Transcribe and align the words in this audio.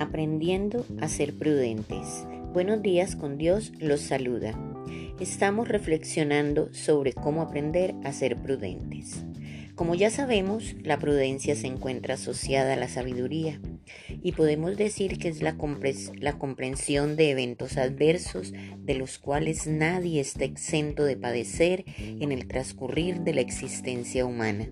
Aprendiendo 0.00 0.86
a 1.02 1.08
ser 1.08 1.34
prudentes. 1.34 2.26
Buenos 2.54 2.80
días 2.80 3.16
con 3.16 3.36
Dios 3.36 3.70
los 3.80 4.00
saluda. 4.00 4.58
Estamos 5.20 5.68
reflexionando 5.68 6.72
sobre 6.72 7.12
cómo 7.12 7.42
aprender 7.42 7.94
a 8.02 8.12
ser 8.14 8.38
prudentes. 8.38 9.22
Como 9.74 9.94
ya 9.94 10.08
sabemos, 10.08 10.74
la 10.82 10.98
prudencia 10.98 11.54
se 11.54 11.66
encuentra 11.66 12.14
asociada 12.14 12.72
a 12.72 12.76
la 12.76 12.88
sabiduría 12.88 13.60
y 14.22 14.32
podemos 14.32 14.78
decir 14.78 15.18
que 15.18 15.28
es 15.28 15.42
la, 15.42 15.54
la, 16.18 16.38
comprensión 16.38 17.16
de 17.16 17.30
eventos 17.30 17.76
adversos 17.76 18.54
de 18.78 18.94
los 18.94 19.18
cuales 19.18 19.66
nadie 19.66 20.22
está 20.22 20.44
exento 20.44 21.04
de 21.04 21.18
padecer 21.18 21.84
en 21.98 22.32
el 22.32 22.48
transcurrir 22.48 23.20
de 23.20 23.34
la 23.34 23.42
existencia 23.42 24.24
humana. 24.24 24.70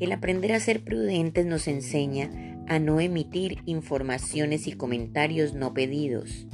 El 0.00 0.12
aprender 0.12 0.52
a 0.52 0.60
ser 0.60 0.80
prudentes 0.80 1.44
nos 1.44 1.66
enseña 1.66 2.47
a 2.68 2.78
no 2.78 3.00
emitir 3.00 3.58
informaciones 3.66 4.66
y 4.66 4.72
comentarios 4.72 5.54
no 5.54 5.74
pedidos, 5.74 6.46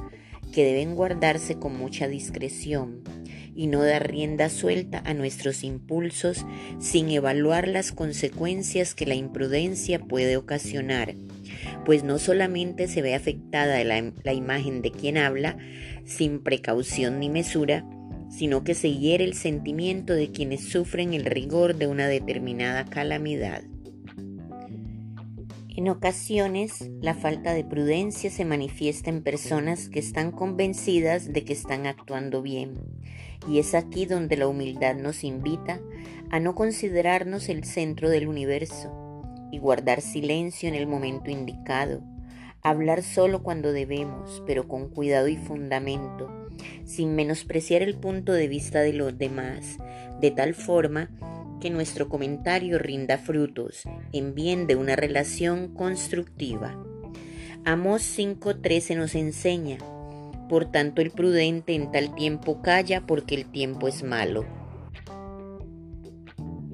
que 0.53 0.63
deben 0.63 0.95
guardarse 0.95 1.59
con 1.59 1.77
mucha 1.77 2.07
discreción 2.07 3.03
y 3.55 3.67
no 3.67 3.83
dar 3.83 4.09
rienda 4.09 4.49
suelta 4.49 5.01
a 5.05 5.13
nuestros 5.13 5.63
impulsos 5.63 6.45
sin 6.79 7.09
evaluar 7.09 7.67
las 7.67 7.91
consecuencias 7.91 8.95
que 8.95 9.05
la 9.05 9.15
imprudencia 9.15 9.99
puede 9.99 10.37
ocasionar, 10.37 11.15
pues 11.85 12.03
no 12.03 12.19
solamente 12.19 12.87
se 12.87 13.01
ve 13.01 13.15
afectada 13.15 13.83
la, 13.83 14.13
la 14.23 14.33
imagen 14.33 14.81
de 14.81 14.91
quien 14.91 15.17
habla 15.17 15.57
sin 16.05 16.41
precaución 16.43 17.19
ni 17.19 17.29
mesura, 17.29 17.85
sino 18.29 18.63
que 18.63 18.73
se 18.73 18.93
hiere 18.93 19.23
el 19.23 19.33
sentimiento 19.33 20.13
de 20.13 20.31
quienes 20.31 20.63
sufren 20.65 21.13
el 21.13 21.25
rigor 21.25 21.75
de 21.75 21.87
una 21.87 22.07
determinada 22.07 22.85
calamidad. 22.85 23.63
En 25.77 25.89
ocasiones, 25.89 26.89
la 27.01 27.13
falta 27.13 27.53
de 27.53 27.65
prudencia 27.65 28.29
se 28.29 28.45
manifiesta 28.45 29.09
en 29.09 29.21
personas 29.21 29.89
que 29.89 29.99
están 29.99 30.31
convencidas 30.31 31.33
de 31.33 31.43
que 31.43 31.51
están 31.51 31.85
actuando 31.85 32.41
bien, 32.41 32.79
y 33.49 33.59
es 33.59 33.75
aquí 33.75 34.05
donde 34.05 34.37
la 34.37 34.47
humildad 34.47 34.95
nos 34.95 35.25
invita 35.25 35.81
a 36.31 36.39
no 36.39 36.55
considerarnos 36.55 37.49
el 37.49 37.65
centro 37.65 38.09
del 38.09 38.29
universo 38.29 39.21
y 39.51 39.59
guardar 39.59 39.99
silencio 39.99 40.69
en 40.69 40.75
el 40.75 40.87
momento 40.87 41.29
indicado, 41.29 42.01
hablar 42.61 43.03
solo 43.03 43.43
cuando 43.43 43.73
debemos, 43.73 44.41
pero 44.47 44.69
con 44.69 44.87
cuidado 44.87 45.27
y 45.27 45.35
fundamento, 45.35 46.47
sin 46.85 47.15
menospreciar 47.15 47.81
el 47.81 47.95
punto 47.95 48.31
de 48.31 48.47
vista 48.47 48.79
de 48.79 48.93
los 48.93 49.17
demás, 49.17 49.77
de 50.21 50.31
tal 50.31 50.53
forma 50.53 51.09
que 51.59 51.69
nuestro 51.69 52.09
comentario 52.09 52.77
rinda 52.79 53.17
frutos 53.17 53.83
en 54.11 54.35
bien 54.35 54.67
de 54.67 54.75
una 54.75 54.95
relación 54.95 55.73
constructiva. 55.73 56.75
Amos 57.63 58.01
5.13 58.01 58.95
nos 58.95 59.15
enseña, 59.15 59.77
por 60.49 60.69
tanto 60.71 61.01
el 61.01 61.11
prudente 61.11 61.73
en 61.73 61.91
tal 61.91 62.13
tiempo 62.13 62.61
calla 62.61 63.05
porque 63.05 63.35
el 63.35 63.45
tiempo 63.45 63.87
es 63.87 64.03
malo. 64.03 64.64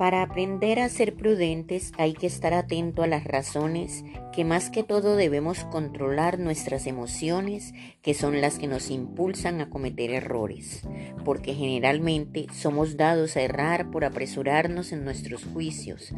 Para 0.02 0.24
aprender 0.24 0.80
a 0.80 0.90
ser 0.90 1.14
prudentes 1.14 1.92
hay 1.96 2.14
que 2.14 2.26
estar 2.26 2.56
atento 2.56 3.04
a 3.04 3.08
las 3.08 3.24
razones 3.24 4.04
que 4.34 4.44
más 4.44 4.72
que 4.72 4.82
todo 4.82 5.16
debemos 5.16 5.64
controlar 5.66 6.40
nuestras 6.40 6.88
emociones, 6.88 7.76
que 8.02 8.16
son 8.16 8.42
las 8.42 8.58
que 8.58 8.66
nos 8.66 8.90
impulsan 8.90 9.62
a 9.62 9.70
cometer 9.70 10.10
errores, 10.10 10.82
porque 11.24 11.54
generalmente 11.54 12.48
somos 12.52 12.98
dados 12.98 13.38
a 13.38 13.42
errar 13.42 13.92
por 13.92 14.04
apresurarnos 14.04 14.92
en 14.92 15.06
nuestros 15.06 15.46
juicios, 15.46 16.12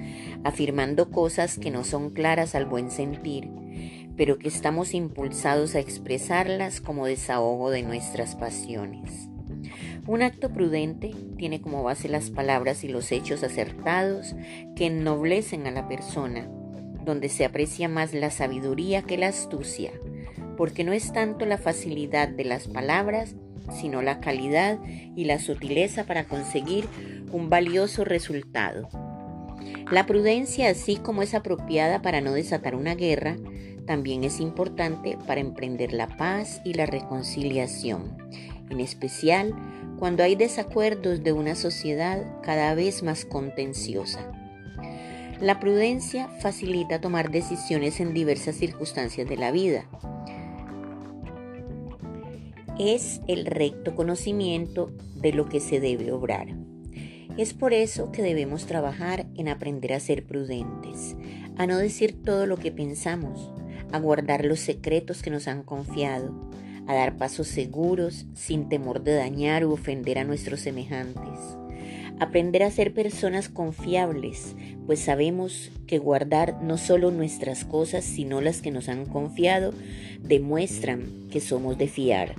afirmando 0.46 1.12
cosas 1.12 1.60
que 1.60 1.70
no 1.70 1.84
son 1.84 2.12
claras 2.12 2.56
al 2.56 2.66
buen 2.66 2.90
sentir, 2.90 3.50
pero 4.16 4.40
que 4.40 4.48
estamos 4.48 4.94
impulsados 4.94 5.76
a 5.76 5.82
expresarlas 5.82 6.80
como 6.80 7.06
desahogo 7.06 7.70
de 7.70 7.84
nuestras 7.84 8.38
pasiones. 8.38 9.28
Un 10.06 10.22
acto 10.22 10.52
prudente 10.52 11.12
tiene 11.38 11.62
como 11.62 11.82
base 11.82 12.10
las 12.10 12.30
palabras 12.30 12.84
y 12.84 12.90
los 12.90 13.12
hechos 13.14 13.42
acertados 13.42 14.36
que 14.76 14.88
ennoblecen 14.88 15.66
a 15.66 15.72
la 15.72 15.88
persona, 15.88 16.50
donde 17.06 17.30
se 17.30 17.46
aprecia 17.46 17.88
más 17.88 18.14
la 18.14 18.30
sabiduría 18.30 19.04
que 19.04 19.18
la 19.18 19.28
astucia, 19.28 19.92
porque 20.58 20.84
no 20.84 20.92
es 20.92 21.14
tanto 21.14 21.46
la 21.46 21.58
facilidad 21.58 22.28
de 22.28 22.44
las 22.44 22.68
palabras, 22.68 23.36
sino 23.72 24.02
la 24.02 24.20
calidad 24.20 24.78
y 25.16 25.24
la 25.24 25.40
sutileza 25.40 26.04
para 26.04 26.26
conseguir 26.26 26.86
un 27.32 27.50
valioso 27.50 28.04
resultado. 28.04 28.90
La 29.90 30.06
prudencia, 30.06 30.70
así 30.70 30.98
como 30.98 31.22
es 31.22 31.34
apropiada 31.34 32.02
para 32.02 32.20
no 32.20 32.34
desatar 32.34 32.76
una 32.76 32.96
guerra, 32.96 33.38
también 33.86 34.26
es 34.26 34.42
importante 34.42 35.18
para 35.28 35.40
emprender 35.40 35.94
la 35.94 36.08
paz 36.08 36.62
y 36.66 36.74
la 36.74 36.86
reconciliación, 36.86 38.18
en 38.70 38.80
especial 38.80 39.54
cuando 40.04 40.22
hay 40.24 40.36
desacuerdos 40.36 41.24
de 41.24 41.32
una 41.32 41.56
sociedad 41.56 42.22
cada 42.42 42.76
vez 42.76 43.04
más 43.04 43.24
contenciosa. 43.24 44.20
La 45.40 45.62
prudencia 45.62 46.28
facilita 46.42 47.00
tomar 47.00 47.32
decisiones 47.32 48.02
en 48.02 48.14
diversas 48.14 48.58
circunstancias 48.58 49.30
de 49.30 49.38
la 49.38 49.52
vida. 49.54 49.86
Es 52.78 53.22
el 53.30 53.46
recto 53.46 53.96
conocimiento 53.96 54.92
de 55.16 55.32
lo 55.32 55.48
que 55.48 55.62
se 55.62 55.80
debe 55.80 56.12
obrar. 56.12 56.48
Es 57.38 57.54
por 57.54 57.72
eso 57.72 58.12
que 58.12 58.24
debemos 58.24 58.66
trabajar 58.66 59.26
en 59.36 59.48
aprender 59.48 59.94
a 59.94 60.02
ser 60.02 60.26
prudentes, 60.26 61.16
a 61.56 61.66
no 61.66 61.78
decir 61.78 62.22
todo 62.22 62.46
lo 62.46 62.58
que 62.58 62.74
pensamos, 62.74 63.54
a 63.94 64.00
guardar 64.00 64.44
los 64.44 64.60
secretos 64.60 65.22
que 65.22 65.30
nos 65.30 65.48
han 65.48 65.64
confiado, 65.64 66.52
a 66.88 66.94
dar 66.94 67.18
pasos 67.18 67.48
seguros 67.48 68.26
sin 68.34 68.70
temor 68.70 69.04
de 69.04 69.16
dañar 69.16 69.66
u 69.66 69.72
ofender 69.72 70.20
a 70.20 70.24
nuestros 70.24 70.62
semejantes. 70.62 71.40
Aprender 72.20 72.64
a 72.64 72.72
ser 72.72 72.94
personas 72.94 73.50
confiables, 73.50 74.56
pues 74.86 75.00
sabemos 75.00 75.72
que 75.88 75.98
guardar 75.98 76.62
no 76.62 76.78
solo 76.78 77.12
nuestras 77.12 77.66
cosas, 77.66 78.04
sino 78.04 78.40
las 78.40 78.62
que 78.62 78.72
nos 78.72 78.88
han 78.88 79.06
confiado, 79.06 79.74
demuestran 80.22 81.28
que 81.32 81.40
somos 81.40 81.78
de 81.78 81.88
fiar. 81.88 82.36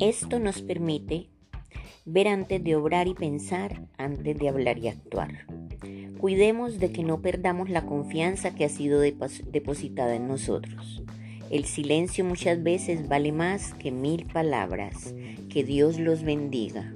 Esto 0.00 0.38
nos 0.38 0.62
permite 0.62 1.28
ver 2.04 2.28
antes 2.28 2.64
de 2.64 2.74
obrar 2.74 3.06
y 3.06 3.14
pensar 3.14 3.82
antes 3.98 4.38
de 4.38 4.48
hablar 4.48 4.78
y 4.78 4.88
actuar. 4.88 5.46
Cuidemos 6.18 6.78
de 6.78 6.90
que 6.90 7.04
no 7.04 7.20
perdamos 7.20 7.68
la 7.68 7.84
confianza 7.84 8.54
que 8.54 8.64
ha 8.64 8.68
sido 8.68 9.00
depositada 9.00 10.16
en 10.16 10.26
nosotros. 10.26 11.02
El 11.50 11.64
silencio 11.64 12.24
muchas 12.24 12.62
veces 12.62 13.08
vale 13.08 13.32
más 13.32 13.74
que 13.74 13.90
mil 13.90 14.26
palabras. 14.26 15.14
Que 15.48 15.64
Dios 15.64 15.98
los 15.98 16.22
bendiga. 16.22 16.92